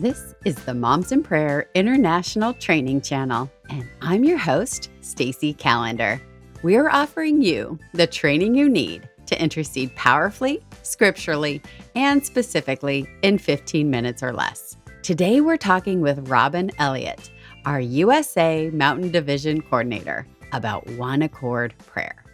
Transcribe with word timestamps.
This 0.00 0.36
is 0.44 0.54
the 0.54 0.74
Moms 0.74 1.10
in 1.10 1.24
Prayer 1.24 1.68
International 1.74 2.54
Training 2.54 3.00
Channel, 3.00 3.50
and 3.68 3.84
I'm 4.00 4.22
your 4.22 4.38
host, 4.38 4.90
Stacy 5.00 5.52
Calendar. 5.52 6.22
We're 6.62 6.88
offering 6.88 7.42
you 7.42 7.80
the 7.94 8.06
training 8.06 8.54
you 8.54 8.68
need 8.68 9.08
to 9.26 9.42
intercede 9.42 9.92
powerfully, 9.96 10.64
scripturally, 10.84 11.60
and 11.96 12.24
specifically 12.24 13.10
in 13.22 13.38
15 13.38 13.90
minutes 13.90 14.22
or 14.22 14.32
less. 14.32 14.76
Today, 15.02 15.40
we're 15.40 15.56
talking 15.56 16.00
with 16.00 16.28
Robin 16.28 16.70
Elliott, 16.78 17.32
our 17.64 17.80
USA 17.80 18.70
Mountain 18.70 19.10
Division 19.10 19.60
Coordinator, 19.62 20.28
about 20.52 20.88
One 20.90 21.22
Accord 21.22 21.74
Prayer. 21.86 22.24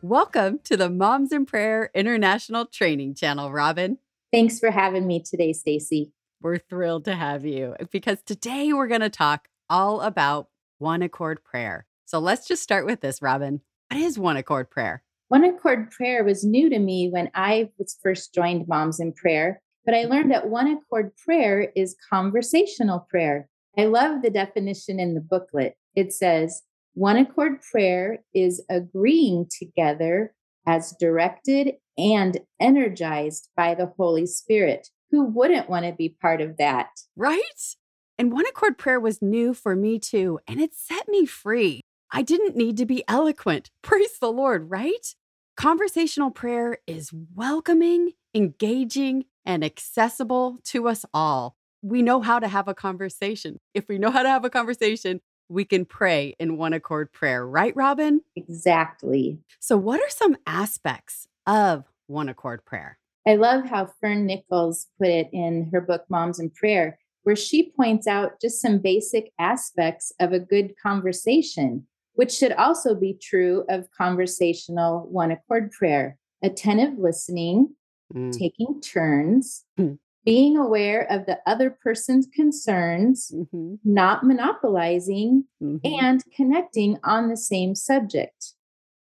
Welcome 0.00 0.60
to 0.62 0.76
the 0.76 0.90
Moms 0.90 1.32
in 1.32 1.44
Prayer 1.44 1.90
International 1.92 2.66
Training 2.66 3.16
Channel, 3.16 3.50
Robin. 3.50 3.98
Thanks 4.32 4.60
for 4.60 4.70
having 4.70 5.08
me 5.08 5.20
today, 5.20 5.52
Stacy. 5.52 6.12
We're 6.42 6.58
thrilled 6.58 7.04
to 7.04 7.14
have 7.14 7.44
you 7.44 7.76
because 7.92 8.20
today 8.22 8.72
we're 8.72 8.88
going 8.88 9.00
to 9.00 9.08
talk 9.08 9.46
all 9.70 10.00
about 10.00 10.48
one 10.78 11.00
accord 11.00 11.44
prayer. 11.44 11.86
So 12.04 12.18
let's 12.18 12.48
just 12.48 12.64
start 12.64 12.84
with 12.84 13.00
this, 13.00 13.22
Robin. 13.22 13.60
What 13.90 14.00
is 14.00 14.18
one 14.18 14.36
accord 14.36 14.68
prayer? 14.68 15.04
One 15.28 15.44
accord 15.44 15.92
prayer 15.92 16.24
was 16.24 16.44
new 16.44 16.68
to 16.68 16.80
me 16.80 17.08
when 17.08 17.30
I 17.32 17.70
was 17.78 17.96
first 18.02 18.34
joined 18.34 18.66
Moms 18.66 18.98
in 18.98 19.12
Prayer, 19.12 19.62
but 19.86 19.94
I 19.94 20.02
learned 20.04 20.32
that 20.32 20.48
one 20.48 20.66
accord 20.66 21.12
prayer 21.16 21.70
is 21.76 21.96
conversational 22.10 23.06
prayer. 23.08 23.48
I 23.78 23.84
love 23.84 24.22
the 24.22 24.30
definition 24.30 24.98
in 24.98 25.14
the 25.14 25.20
booklet. 25.20 25.76
It 25.94 26.12
says, 26.12 26.62
one 26.94 27.18
accord 27.18 27.62
prayer 27.62 28.18
is 28.34 28.64
agreeing 28.68 29.46
together 29.58 30.34
as 30.66 30.94
directed 30.98 31.74
and 31.96 32.40
energized 32.60 33.48
by 33.56 33.74
the 33.76 33.92
Holy 33.96 34.26
Spirit 34.26 34.88
who 35.12 35.24
wouldn't 35.24 35.68
want 35.68 35.84
to 35.84 35.92
be 35.92 36.08
part 36.08 36.40
of 36.40 36.56
that? 36.56 36.88
Right? 37.14 37.76
And 38.18 38.32
one 38.32 38.46
accord 38.46 38.78
prayer 38.78 38.98
was 38.98 39.22
new 39.22 39.54
for 39.54 39.76
me 39.76 39.98
too, 39.98 40.40
and 40.48 40.60
it 40.60 40.74
set 40.74 41.06
me 41.06 41.26
free. 41.26 41.82
I 42.10 42.22
didn't 42.22 42.56
need 42.56 42.76
to 42.78 42.86
be 42.86 43.04
eloquent. 43.06 43.70
Praise 43.82 44.18
the 44.18 44.32
Lord, 44.32 44.70
right? 44.70 45.14
Conversational 45.56 46.30
prayer 46.30 46.78
is 46.86 47.12
welcoming, 47.34 48.12
engaging, 48.34 49.26
and 49.44 49.62
accessible 49.62 50.58
to 50.64 50.88
us 50.88 51.04
all. 51.12 51.56
We 51.82 52.00
know 52.00 52.20
how 52.20 52.38
to 52.38 52.48
have 52.48 52.68
a 52.68 52.74
conversation. 52.74 53.58
If 53.74 53.88
we 53.88 53.98
know 53.98 54.10
how 54.10 54.22
to 54.22 54.28
have 54.28 54.44
a 54.44 54.50
conversation, 54.50 55.20
we 55.48 55.64
can 55.64 55.84
pray 55.84 56.34
in 56.38 56.56
one 56.56 56.72
accord 56.72 57.12
prayer, 57.12 57.46
right, 57.46 57.74
Robin? 57.76 58.22
Exactly. 58.34 59.40
So, 59.60 59.76
what 59.76 60.00
are 60.00 60.08
some 60.08 60.36
aspects 60.46 61.26
of 61.46 61.84
one 62.06 62.28
accord 62.28 62.64
prayer? 62.64 62.98
I 63.26 63.36
love 63.36 63.66
how 63.66 63.90
Fern 64.00 64.26
Nichols 64.26 64.88
put 64.98 65.08
it 65.08 65.28
in 65.32 65.70
her 65.72 65.80
book, 65.80 66.04
Moms 66.08 66.40
in 66.40 66.50
Prayer, 66.50 66.98
where 67.22 67.36
she 67.36 67.70
points 67.70 68.06
out 68.06 68.40
just 68.40 68.60
some 68.60 68.78
basic 68.78 69.32
aspects 69.38 70.12
of 70.18 70.32
a 70.32 70.40
good 70.40 70.74
conversation, 70.82 71.86
which 72.14 72.32
should 72.32 72.52
also 72.52 72.94
be 72.94 73.16
true 73.20 73.64
of 73.68 73.90
conversational 73.96 75.06
one 75.08 75.30
accord 75.30 75.70
prayer 75.70 76.18
attentive 76.42 76.98
listening, 76.98 77.74
mm. 78.12 78.36
taking 78.36 78.80
turns, 78.80 79.64
mm. 79.78 79.96
being 80.24 80.56
aware 80.56 81.06
of 81.10 81.26
the 81.26 81.38
other 81.46 81.70
person's 81.70 82.26
concerns, 82.34 83.30
mm-hmm. 83.32 83.74
not 83.84 84.24
monopolizing, 84.24 85.44
mm-hmm. 85.62 85.76
and 85.84 86.24
connecting 86.34 86.98
on 87.04 87.28
the 87.28 87.36
same 87.36 87.74
subject. 87.74 88.54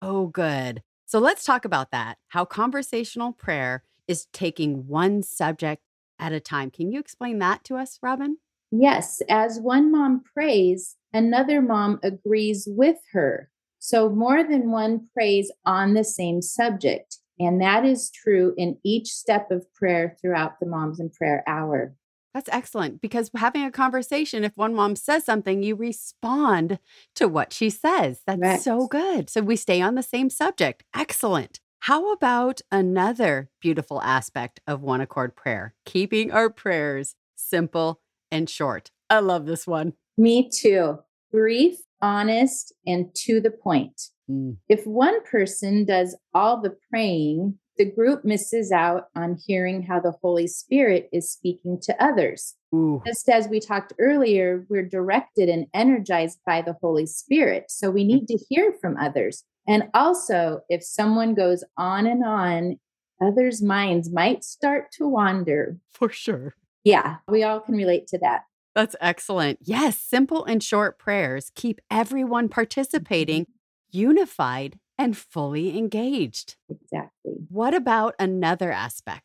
Oh, 0.03 0.27
good. 0.27 0.83
So 1.07 1.19
let's 1.19 1.45
talk 1.45 1.65
about 1.65 1.91
that 1.91 2.19
how 2.29 2.45
conversational 2.45 3.33
prayer 3.33 3.83
is 4.11 4.27
taking 4.33 4.87
one 4.87 5.23
subject 5.23 5.83
at 6.19 6.33
a 6.33 6.41
time. 6.41 6.71
Can 6.71 6.91
you 6.93 7.01
explain 7.01 7.39
that 7.39 7.65
to 7.65 7.77
us, 7.77 7.99
Robin? 8.03 8.39
Yes. 8.71 9.23
As 9.29 9.59
one 9.59 9.91
mom 9.91 10.23
prays, 10.35 10.97
another 11.13 11.63
mom 11.63 11.99
agrees 12.03 12.69
with 12.71 12.99
her. 13.13 13.51
So 13.79 14.11
more 14.11 14.45
than 14.45 14.71
one 14.71 15.09
prays 15.15 15.51
on 15.65 15.95
the 15.95 16.05
same 16.05 16.43
subject. 16.43 17.19
And 17.39 17.61
that 17.63 17.87
is 17.87 18.11
true 18.11 18.55
in 18.59 18.77
each 18.85 19.09
step 19.09 19.51
of 19.51 19.65
prayer 19.75 20.15
throughout 20.21 20.61
the 20.61 20.67
Moms 20.67 21.01
in 21.01 21.09
Prayer 21.09 21.43
hour. 21.47 21.95
That's 22.35 22.51
excellent 22.53 23.01
because 23.01 23.31
having 23.35 23.65
a 23.65 23.73
conversation, 23.73 24.45
if 24.45 24.57
one 24.57 24.75
mom 24.75 24.95
says 24.95 25.25
something, 25.25 25.63
you 25.63 25.75
respond 25.75 26.79
to 27.17 27.27
what 27.27 27.53
she 27.53 27.71
says. 27.71 28.21
That's 28.27 28.63
so 28.63 28.87
good. 28.87 29.31
So 29.31 29.41
we 29.41 29.57
stay 29.57 29.81
on 29.81 29.95
the 29.95 30.03
same 30.03 30.31
subject. 30.31 30.85
Excellent. 30.95 31.61
How 31.85 32.13
about 32.13 32.61
another 32.71 33.49
beautiful 33.59 34.03
aspect 34.03 34.61
of 34.67 34.83
one 34.83 35.01
accord 35.01 35.35
prayer? 35.35 35.75
Keeping 35.87 36.31
our 36.31 36.51
prayers 36.51 37.15
simple 37.37 38.03
and 38.31 38.51
short. 38.51 38.91
I 39.09 39.21
love 39.21 39.47
this 39.47 39.67
one. 39.67 39.95
Me 40.19 40.51
too. 40.53 40.99
Brief, 41.33 41.79
honest, 42.03 42.75
and 42.87 43.07
to 43.25 43.41
the 43.41 43.51
point. 43.51 43.99
Mm. 44.31 44.59
If 44.69 44.87
one 44.87 45.25
person 45.25 45.87
does 45.87 46.15
all 46.35 46.61
the 46.61 46.77
praying, 46.91 47.59
the 47.79 47.91
group 47.91 48.27
misses 48.27 48.71
out 48.71 49.05
on 49.17 49.39
hearing 49.47 49.83
how 49.83 50.01
the 50.01 50.13
Holy 50.23 50.49
Spirit 50.49 51.09
is 51.15 51.33
speaking 51.33 51.81
to 51.85 52.05
others. 52.05 52.57
Ooh. 52.75 53.01
Just 53.07 53.27
as 53.31 53.49
we 53.49 53.59
talked 53.59 53.95
earlier, 53.99 54.67
we're 54.69 54.87
directed 54.87 55.49
and 55.49 55.67
energized 55.73 56.41
by 56.45 56.61
the 56.61 56.77
Holy 56.83 57.07
Spirit. 57.07 57.71
So 57.71 57.91
we 57.91 58.05
need 58.05 58.27
to 58.29 58.39
hear 58.51 58.75
from 58.83 58.99
others. 58.99 59.45
And 59.71 59.85
also, 59.95 60.63
if 60.69 60.83
someone 60.83 61.35
goes 61.35 61.63
on 61.77 62.05
and 62.05 62.25
on, 62.25 62.81
others' 63.23 63.63
minds 63.63 64.11
might 64.11 64.43
start 64.43 64.91
to 64.95 65.07
wander. 65.07 65.79
For 65.89 66.09
sure. 66.09 66.55
Yeah, 66.83 67.19
we 67.29 67.45
all 67.45 67.61
can 67.61 67.77
relate 67.77 68.09
to 68.09 68.19
that. 68.19 68.47
That's 68.75 68.97
excellent. 69.01 69.61
Yes, 69.63 69.97
simple 69.97 70.45
and 70.45 70.61
short 70.61 70.99
prayers 70.99 71.53
keep 71.55 71.81
everyone 71.89 72.49
participating, 72.49 73.43
mm-hmm. 73.43 73.99
unified, 73.99 74.81
and 74.99 75.17
fully 75.17 75.79
engaged. 75.79 76.57
Exactly. 76.69 77.35
What 77.49 77.73
about 77.73 78.17
another 78.19 78.73
aspect? 78.73 79.23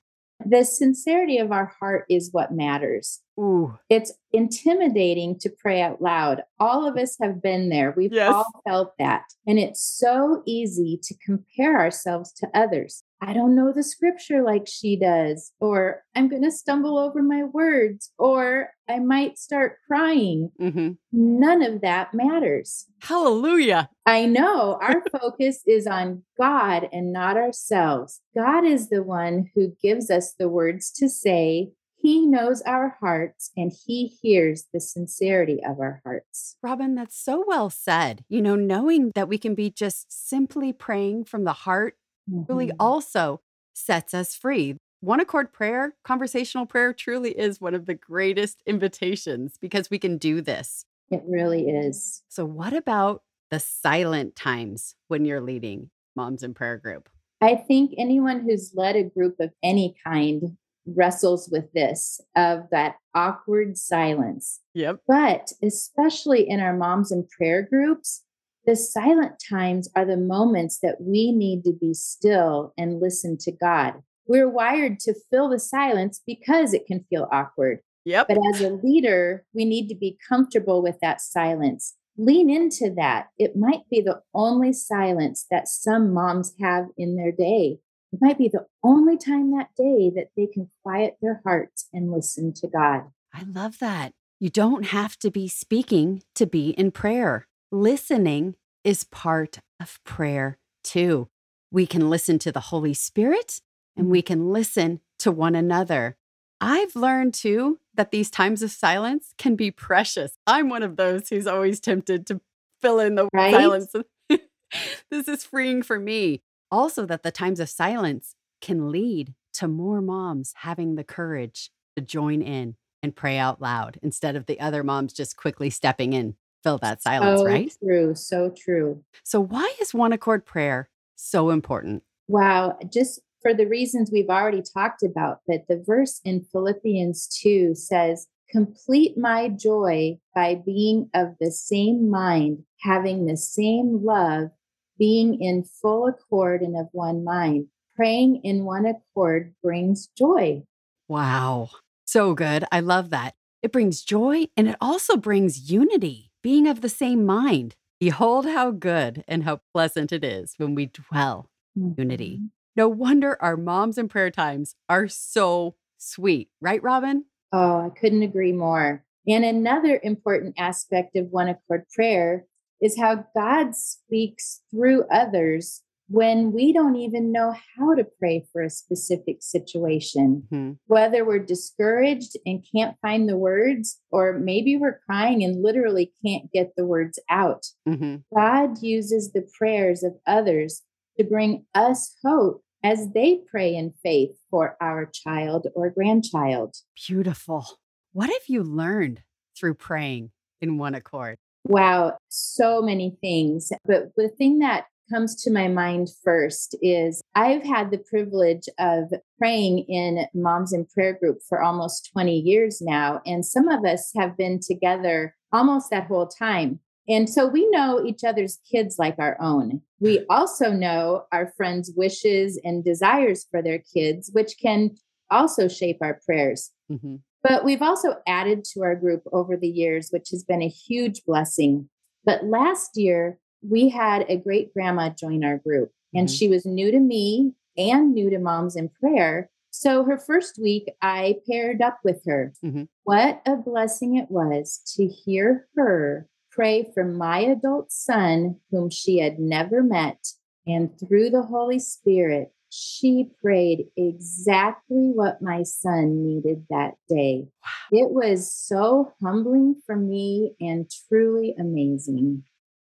The 0.47 0.63
sincerity 0.63 1.39
of 1.39 1.51
our 1.51 1.73
heart 1.79 2.05
is 2.09 2.29
what 2.31 2.53
matters. 2.53 3.21
Ooh. 3.39 3.77
It's 3.89 4.13
intimidating 4.31 5.39
to 5.39 5.49
pray 5.49 5.81
out 5.81 6.01
loud. 6.01 6.43
All 6.59 6.87
of 6.87 6.97
us 6.97 7.17
have 7.19 7.41
been 7.41 7.69
there. 7.69 7.93
We've 7.97 8.13
yes. 8.13 8.31
all 8.31 8.61
felt 8.63 8.93
that. 8.99 9.23
And 9.47 9.57
it's 9.57 9.81
so 9.81 10.43
easy 10.45 10.99
to 11.01 11.15
compare 11.25 11.79
ourselves 11.79 12.31
to 12.33 12.47
others. 12.53 13.03
I 13.21 13.33
don't 13.33 13.55
know 13.55 13.71
the 13.71 13.83
scripture 13.83 14.43
like 14.43 14.67
she 14.67 14.97
does, 14.97 15.51
or 15.59 16.03
I'm 16.15 16.27
going 16.27 16.43
to 16.43 16.51
stumble 16.51 16.97
over 16.97 17.23
my 17.23 17.43
words, 17.43 18.11
or 18.17 18.69
I 18.87 18.99
might 18.99 19.37
start 19.37 19.77
crying. 19.87 20.51
Mm-hmm. 20.59 20.91
None 21.11 21.61
of 21.63 21.81
that 21.81 22.13
matters. 22.13 22.85
Hallelujah. 23.01 23.89
I 24.05 24.25
know 24.25 24.77
our 24.81 25.01
focus 25.19 25.61
is 25.65 25.87
on 25.87 26.23
God 26.37 26.89
and 26.91 27.11
not 27.11 27.37
ourselves. 27.37 28.21
God 28.35 28.65
is 28.65 28.89
the 28.89 29.03
one 29.03 29.49
who 29.55 29.75
gives 29.81 30.11
us 30.11 30.33
the 30.37 30.49
words 30.49 30.91
to 30.97 31.09
say 31.09 31.71
he 32.05 32.27
knows 32.27 32.61
our 32.67 32.97
hearts 32.99 33.49
and 33.57 33.71
He 33.87 34.15
hears 34.21 34.65
the 34.71 34.79
sincerity 34.79 35.59
of 35.67 35.79
our 35.79 36.01
hearts. 36.05 36.55
Robin, 36.61 36.93
that's 36.93 37.17
so 37.17 37.43
well 37.47 37.71
said. 37.71 38.23
You 38.29 38.43
know, 38.43 38.55
knowing 38.55 39.11
that 39.15 39.27
we 39.27 39.39
can 39.39 39.55
be 39.55 39.71
just 39.71 40.11
simply 40.11 40.71
praying 40.71 41.25
from 41.25 41.45
the 41.45 41.53
heart 41.53 41.97
mm-hmm. 42.29 42.51
really 42.51 42.71
also 42.79 43.41
sets 43.73 44.13
us 44.13 44.35
free. 44.35 44.77
One 45.01 45.19
accord 45.19 45.53
prayer, 45.53 45.95
conversational 46.03 46.65
prayer, 46.65 46.93
truly 46.93 47.31
is 47.31 47.61
one 47.61 47.75
of 47.75 47.85
the 47.85 47.93
greatest 47.93 48.61
invitations 48.65 49.57
because 49.59 49.89
we 49.89 49.99
can 49.99 50.17
do 50.17 50.41
this. 50.41 50.85
It 51.11 51.21
really 51.27 51.69
is. 51.69 52.23
So, 52.29 52.45
what 52.45 52.73
about 52.73 53.21
the 53.51 53.59
silent 53.59 54.35
times 54.35 54.95
when 55.07 55.25
you're 55.25 55.41
leading 55.41 55.91
Moms 56.15 56.41
in 56.41 56.53
Prayer 56.53 56.77
group? 56.77 57.09
I 57.41 57.55
think 57.55 57.93
anyone 57.97 58.41
who's 58.41 58.71
led 58.73 58.95
a 58.95 59.03
group 59.03 59.39
of 59.39 59.51
any 59.61 59.95
kind 60.03 60.57
wrestles 60.87 61.49
with 61.51 61.71
this 61.73 62.21
of 62.35 62.69
that 62.71 62.95
awkward 63.13 63.77
silence. 63.77 64.61
Yep. 64.73 65.01
But 65.07 65.51
especially 65.63 66.47
in 66.47 66.59
our 66.59 66.75
moms 66.75 67.11
in 67.11 67.27
prayer 67.27 67.63
groups, 67.63 68.23
the 68.65 68.75
silent 68.75 69.33
times 69.47 69.89
are 69.95 70.05
the 70.05 70.17
moments 70.17 70.79
that 70.81 70.97
we 70.99 71.31
need 71.31 71.63
to 71.65 71.73
be 71.73 71.93
still 71.93 72.73
and 72.77 72.99
listen 72.99 73.37
to 73.41 73.51
God. 73.51 73.95
We're 74.27 74.49
wired 74.49 74.99
to 75.01 75.13
fill 75.29 75.49
the 75.49 75.59
silence 75.59 76.21
because 76.25 76.73
it 76.73 76.87
can 76.87 77.05
feel 77.09 77.27
awkward. 77.31 77.79
Yep. 78.05 78.27
But 78.27 78.37
as 78.53 78.61
a 78.61 78.69
leader, 78.69 79.45
we 79.53 79.65
need 79.65 79.87
to 79.89 79.95
be 79.95 80.17
comfortable 80.27 80.81
with 80.81 80.99
that 81.01 81.21
silence. 81.21 81.95
Lean 82.17 82.49
into 82.49 82.93
that. 82.95 83.27
It 83.37 83.55
might 83.55 83.89
be 83.89 84.01
the 84.01 84.21
only 84.33 84.73
silence 84.73 85.45
that 85.51 85.67
some 85.67 86.13
moms 86.13 86.53
have 86.61 86.85
in 86.97 87.15
their 87.15 87.31
day. 87.31 87.79
It 88.13 88.19
might 88.21 88.37
be 88.37 88.47
the 88.47 88.65
only 88.83 89.17
time 89.17 89.51
that 89.51 89.69
day 89.75 90.11
that 90.15 90.29
they 90.37 90.47
can 90.47 90.69
quiet 90.83 91.17
their 91.21 91.41
hearts 91.43 91.87
and 91.91 92.11
listen 92.11 92.53
to 92.53 92.67
God. 92.67 93.03
I 93.33 93.43
love 93.43 93.79
that. 93.79 94.13
You 94.39 94.49
don't 94.49 94.85
have 94.87 95.17
to 95.17 95.31
be 95.31 95.47
speaking 95.47 96.23
to 96.35 96.45
be 96.45 96.69
in 96.69 96.91
prayer. 96.91 97.47
Listening 97.75 98.55
is 98.85 99.03
part 99.03 99.59
of 99.81 100.01
prayer 100.05 100.57
too. 100.81 101.27
We 101.71 101.85
can 101.85 102.09
listen 102.09 102.39
to 102.39 102.51
the 102.53 102.61
Holy 102.71 102.93
Spirit 102.93 103.59
and 103.97 104.09
we 104.09 104.21
mm-hmm. 104.21 104.27
can 104.27 104.53
listen 104.53 105.01
to 105.19 105.29
one 105.29 105.55
another. 105.55 106.15
I've 106.61 106.95
learned 106.95 107.33
too 107.33 107.79
that 107.93 108.11
these 108.11 108.31
times 108.31 108.63
of 108.63 108.71
silence 108.71 109.33
can 109.37 109.57
be 109.57 109.71
precious. 109.71 110.37
I'm 110.47 110.69
one 110.69 110.83
of 110.83 110.95
those 110.95 111.27
who's 111.27 111.47
always 111.47 111.81
tempted 111.81 112.25
to 112.27 112.39
fill 112.81 113.01
in 113.01 113.15
the 113.15 113.27
right? 113.33 113.53
silence. 113.53 113.93
this 114.29 115.27
is 115.27 115.43
freeing 115.43 115.83
for 115.83 115.99
me. 115.99 116.43
Also, 116.71 117.05
that 117.05 117.23
the 117.23 117.31
times 117.31 117.59
of 117.59 117.67
silence 117.67 118.35
can 118.61 118.89
lead 118.89 119.33
to 119.55 119.67
more 119.67 119.99
moms 119.99 120.53
having 120.59 120.95
the 120.95 121.03
courage 121.03 121.71
to 121.97 122.01
join 122.01 122.41
in 122.41 122.77
and 123.03 123.17
pray 123.17 123.37
out 123.37 123.61
loud 123.61 123.99
instead 124.01 124.37
of 124.37 124.45
the 124.45 124.61
other 124.61 124.81
moms 124.81 125.11
just 125.11 125.35
quickly 125.35 125.69
stepping 125.69 126.13
in, 126.13 126.35
fill 126.65 126.79
that 126.79 127.01
silence, 127.01 127.41
so 127.41 127.45
right? 127.45 127.73
True, 127.83 128.15
so 128.15 128.51
true. 128.57 129.03
So, 129.23 129.39
why 129.39 129.71
is 129.79 129.93
one 129.93 130.11
accord 130.11 130.45
prayer 130.45 130.89
so 131.15 131.51
important? 131.51 132.03
Wow, 132.27 132.77
just 132.91 133.21
for 133.41 133.53
the 133.53 133.67
reasons 133.67 134.09
we've 134.11 134.29
already 134.29 134.63
talked 134.63 135.03
about, 135.03 135.41
that 135.47 135.67
the 135.69 135.81
verse 135.85 136.19
in 136.25 136.43
Philippians 136.51 137.27
2 137.41 137.75
says, 137.75 138.27
Complete 138.49 139.17
my 139.17 139.49
joy 139.49 140.17
by 140.33 140.55
being 140.55 141.09
of 141.13 141.35
the 141.39 141.51
same 141.51 142.09
mind, 142.09 142.63
having 142.81 143.25
the 143.25 143.37
same 143.37 144.03
love, 144.03 144.49
being 144.97 145.41
in 145.41 145.63
full 145.63 146.07
accord 146.07 146.61
and 146.61 146.75
of 146.75 146.87
one 146.91 147.23
mind. 147.23 147.67
Praying 147.95 148.41
in 148.43 148.65
one 148.65 148.85
accord 148.85 149.53
brings 149.63 150.09
joy. 150.17 150.63
Wow. 151.07 151.69
So 152.05 152.33
good. 152.33 152.65
I 152.71 152.81
love 152.81 153.11
that. 153.11 153.35
It 153.61 153.71
brings 153.71 154.03
joy 154.03 154.45
and 154.57 154.67
it 154.67 154.75
also 154.81 155.17
brings 155.17 155.71
unity, 155.71 156.31
being 156.45 156.67
of 156.67 156.81
the 156.81 156.89
same 156.89 157.25
mind. 157.25 157.75
Behold 157.99 158.45
how 158.45 158.69
good 158.69 159.23
and 159.27 159.45
how 159.45 159.61
pleasant 159.73 160.11
it 160.11 160.23
is 160.23 160.53
when 160.57 160.75
we 160.75 160.85
dwell 160.85 161.49
mm-hmm. 161.75 161.99
unity. 161.99 162.39
No 162.75 162.87
wonder 162.87 163.35
our 163.41 163.57
moms 163.57 163.97
and 163.97 164.07
prayer 164.07 164.29
times 164.29 164.75
are 164.87 165.07
so 165.07 165.73
sweet, 165.97 166.51
right, 166.61 166.83
Robin? 166.83 167.25
Oh, 167.51 167.87
I 167.87 167.99
couldn't 167.99 168.21
agree 168.21 168.51
more. 168.51 169.03
And 169.27 169.43
another 169.43 169.99
important 170.03 170.53
aspect 170.59 171.15
of 171.15 171.31
one 171.31 171.49
accord 171.49 171.85
prayer 171.95 172.45
is 172.79 172.99
how 172.99 173.25
God 173.35 173.73
speaks 173.73 174.61
through 174.69 175.05
others 175.09 175.81
when 176.07 176.51
we 176.51 176.71
don't 176.71 176.95
even 176.95 177.31
know 177.31 177.53
how 177.75 177.95
to 177.95 178.05
pray 178.19 178.45
for 178.51 178.61
a 178.61 178.69
specific 178.69 179.37
situation, 179.41 180.43
mm-hmm. 180.51 180.71
whether 180.85 181.25
we're 181.25 181.39
discouraged 181.39 182.37
and 182.45 182.65
can't 182.73 182.95
find 183.01 183.27
the 183.27 183.37
words, 183.37 183.99
or 184.11 184.33
maybe 184.33 184.77
we're 184.77 184.99
crying 185.05 185.43
and 185.43 185.63
literally 185.63 186.11
can't 186.25 186.51
get 186.51 186.73
the 186.75 186.85
words 186.85 187.19
out. 187.29 187.65
Mm-hmm. 187.87 188.17
God 188.35 188.81
uses 188.81 189.31
the 189.31 189.47
prayers 189.57 190.03
of 190.03 190.13
others 190.27 190.83
to 191.17 191.23
bring 191.23 191.65
us 191.73 192.15
hope 192.23 192.61
as 192.83 193.07
they 193.13 193.39
pray 193.49 193.75
in 193.75 193.93
faith 194.03 194.37
for 194.51 194.77
our 194.79 195.09
child 195.11 195.67
or 195.73 195.89
grandchild. 195.89 196.75
Beautiful. 197.07 197.65
What 198.13 198.29
have 198.29 198.47
you 198.47 198.61
learned 198.61 199.23
through 199.57 199.73
praying 199.75 200.31
in 200.61 200.77
one 200.77 200.93
accord? 200.93 201.37
Wow, 201.63 202.17
so 202.29 202.83
many 202.83 203.17
things. 203.21 203.71
But 203.85 204.11
the 204.15 204.29
thing 204.29 204.59
that 204.59 204.85
comes 205.09 205.41
to 205.43 205.51
my 205.51 205.67
mind 205.67 206.09
first 206.23 206.75
is 206.81 207.21
I've 207.35 207.63
had 207.63 207.91
the 207.91 207.97
privilege 207.97 208.67
of 208.79 209.13
praying 209.37 209.79
in 209.87 210.25
Moms 210.33 210.73
in 210.73 210.85
Prayer 210.85 211.13
Group 211.13 211.39
for 211.47 211.61
almost 211.61 212.09
20 212.13 212.37
years 212.37 212.81
now. 212.81 213.21
And 213.25 213.45
some 213.45 213.67
of 213.67 213.85
us 213.85 214.11
have 214.15 214.37
been 214.37 214.59
together 214.59 215.35
almost 215.51 215.89
that 215.91 216.07
whole 216.07 216.27
time. 216.27 216.79
And 217.07 217.29
so 217.29 217.47
we 217.47 217.69
know 217.69 218.03
each 218.03 218.23
other's 218.23 218.59
kids 218.69 218.97
like 218.97 219.15
our 219.19 219.37
own. 219.39 219.81
We 219.99 220.25
also 220.29 220.71
know 220.71 221.25
our 221.31 221.53
friends' 221.55 221.91
wishes 221.95 222.59
and 222.63 222.83
desires 222.83 223.45
for 223.49 223.61
their 223.61 223.79
kids, 223.93 224.31
which 224.33 224.55
can 224.59 224.95
also 225.29 225.67
shape 225.67 225.99
our 226.01 226.19
prayers. 226.25 226.71
Mm-hmm. 226.91 227.17
But 227.43 227.63
we've 227.63 227.83
also 227.83 228.15
added 228.27 228.63
to 228.73 228.81
our 228.81 228.95
group 228.95 229.21
over 229.31 229.55
the 229.55 229.67
years, 229.67 230.09
which 230.09 230.29
has 230.31 230.43
been 230.43 230.63
a 230.63 230.67
huge 230.67 231.23
blessing. 231.25 231.89
But 232.23 232.45
last 232.45 232.97
year, 232.97 233.37
we 233.69 233.89
had 233.89 234.25
a 234.29 234.37
great 234.37 234.73
grandma 234.73 235.09
join 235.09 235.43
our 235.43 235.57
group, 235.57 235.91
and 236.13 236.27
mm-hmm. 236.27 236.35
she 236.35 236.47
was 236.47 236.65
new 236.65 236.91
to 236.91 236.99
me 236.99 237.53
and 237.77 238.13
new 238.13 238.29
to 238.29 238.39
Moms 238.39 238.75
in 238.75 238.89
Prayer. 238.89 239.49
So 239.71 240.05
her 240.05 240.17
first 240.17 240.57
week, 240.57 240.89
I 241.01 241.37
paired 241.49 241.81
up 241.81 241.99
with 242.03 242.21
her. 242.25 242.53
Mm-hmm. 242.63 242.83
What 243.03 243.41
a 243.45 243.57
blessing 243.57 244.15
it 244.15 244.31
was 244.31 244.79
to 244.95 245.07
hear 245.07 245.67
her 245.75 246.27
pray 246.55 246.89
for 246.93 247.03
my 247.03 247.39
adult 247.39 247.91
son, 247.91 248.55
whom 248.71 248.89
she 248.89 249.19
had 249.19 249.37
never 249.37 249.83
met. 249.83 250.25
And 250.65 250.97
through 250.97 251.29
the 251.29 251.43
Holy 251.43 251.79
Spirit, 251.79 252.53
she 252.69 253.29
prayed 253.41 253.85
exactly 253.95 255.11
what 255.13 255.41
my 255.41 255.63
son 255.63 256.23
needed 256.25 256.65
that 256.69 256.95
day. 257.07 257.47
It 257.91 258.11
was 258.11 258.51
so 258.51 259.13
humbling 259.21 259.81
for 259.85 259.95
me 259.95 260.55
and 260.59 260.89
truly 261.07 261.55
amazing. 261.59 262.43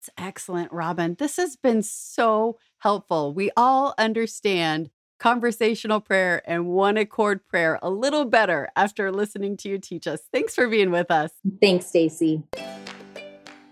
It's 0.02 0.10
excellent, 0.18 0.72
Robin. 0.72 1.16
This 1.20 1.38
has 1.38 1.56
been 1.56 1.84
so 1.84 2.58
helpful. 2.80 3.36
We 3.36 3.52
all 3.56 3.94
understand 4.00 4.90
conversational 5.20 6.02
prayer 6.02 6.42
and 6.48 6.66
one 6.66 6.98
accord 6.98 7.48
prayer 7.48 7.78
a 7.84 7.92
little 7.92 8.26
better 8.26 8.68
after 8.76 9.12
listening 9.12 9.58
to 9.58 9.70
you 9.70 9.78
teach 9.78 10.08
us. 10.08 10.22
Thanks 10.34 10.56
for 10.56 10.68
being 10.68 10.90
with 10.90 11.12
us. 11.12 11.30
Thanks, 11.62 11.86
Stacy. 11.86 12.42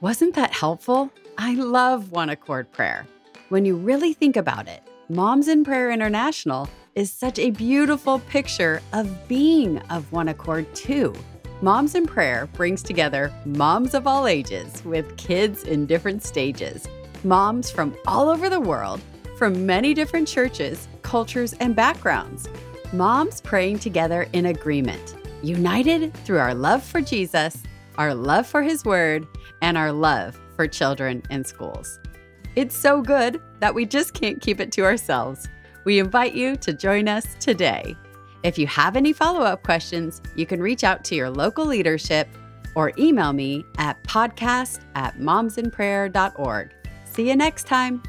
Wasn't 0.02 0.36
that 0.36 0.54
helpful? 0.54 1.12
I 1.40 1.56
love 1.56 2.12
one 2.12 2.30
accord 2.30 2.72
prayer. 2.72 3.08
When 3.48 3.66
you 3.66 3.76
really 3.76 4.14
think 4.14 4.38
about 4.38 4.68
it, 4.68 4.84
Moms 5.10 5.48
in 5.48 5.64
Prayer 5.64 5.90
International 5.90 6.70
is 6.94 7.12
such 7.12 7.40
a 7.40 7.50
beautiful 7.50 8.20
picture 8.20 8.84
of 8.94 9.28
being 9.28 9.80
of 9.90 10.12
one 10.12 10.28
accord, 10.28 10.76
too. 10.76 11.16
Moms 11.62 11.94
in 11.94 12.08
Prayer 12.08 12.48
brings 12.54 12.82
together 12.82 13.34
moms 13.44 13.94
of 13.94 14.08
all 14.08 14.28
ages 14.28 14.82
with 14.86 15.18
kids 15.18 15.64
in 15.64 15.86
different 15.86 16.24
stages, 16.24 16.88
moms 17.26 17.70
from 17.70 17.94
all 18.08 18.30
over 18.30 18.50
the 18.50 18.62
world, 18.62 19.02
from 19.38 19.66
many 19.66 19.94
different 19.94 20.26
churches, 20.26 20.88
cultures, 21.02 21.52
and 21.60 21.76
backgrounds. 21.76 22.48
Moms 22.94 23.42
praying 23.42 23.80
together 23.80 24.26
in 24.32 24.46
agreement, 24.46 25.16
united 25.44 26.14
through 26.24 26.40
our 26.40 26.54
love 26.54 26.82
for 26.82 27.02
Jesus, 27.02 27.62
our 27.98 28.16
love 28.16 28.48
for 28.48 28.62
His 28.62 28.86
Word, 28.86 29.28
and 29.62 29.78
our 29.78 29.92
love 29.92 30.40
for 30.56 30.66
children 30.66 31.22
in 31.30 31.44
schools. 31.44 32.00
It's 32.56 32.76
so 32.76 33.02
good 33.02 33.42
that 33.60 33.76
we 33.76 33.86
just 33.86 34.14
can't 34.14 34.42
keep 34.42 34.62
it 34.62 34.72
to 34.72 34.86
ourselves. 34.86 35.50
We 35.84 36.00
invite 36.00 36.36
you 36.36 36.56
to 36.56 36.72
join 36.72 37.10
us 37.10 37.36
today. 37.42 37.98
If 38.44 38.58
you 38.58 38.68
have 38.68 38.96
any 38.96 39.14
follow 39.14 39.42
up 39.42 39.64
questions, 39.64 40.22
you 40.36 40.46
can 40.46 40.62
reach 40.62 40.84
out 40.84 41.04
to 41.06 41.16
your 41.16 41.30
local 41.30 41.66
leadership 41.66 42.28
or 42.76 42.94
email 42.98 43.34
me 43.34 43.66
at 43.78 44.02
podcast 44.04 44.82
at 44.96 45.18
momsinprayer.org. 45.18 46.74
See 47.06 47.30
you 47.30 47.36
next 47.36 47.68
time. 47.68 48.02